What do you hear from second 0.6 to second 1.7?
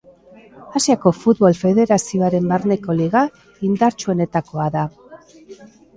Asiako Futbol